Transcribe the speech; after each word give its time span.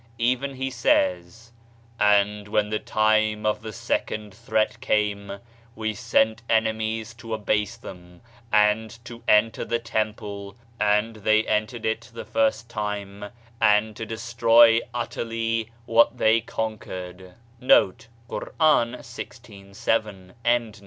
Even 0.17 0.55
he 0.55 0.71
says: 0.71 1.51
"And 1.99 2.47
when 2.47 2.71
the 2.71 2.79
time 2.79 3.45
of 3.45 3.61
the 3.61 3.71
second 3.71 4.33
threat 4.33 4.81
came, 4.81 5.33
we 5.75 5.93
sent 5.93 6.41
enemies 6.49 7.13
to 7.13 7.35
abase 7.35 7.77
them, 7.77 8.21
and 8.51 8.89
to 9.05 9.21
enter 9.27 9.63
the 9.63 9.77
temple, 9.77 10.55
and 10.79 11.17
they 11.17 11.45
en 11.45 11.67
tered 11.67 11.85
it 11.85 12.09
the 12.11 12.25
first 12.25 12.67
time; 12.67 13.25
and 13.61 13.95
to 13.95 14.07
destroy 14.07 14.79
utterly 14.91 15.69
what 15.85 16.17
they 16.17 16.41
conquered." 16.41 17.35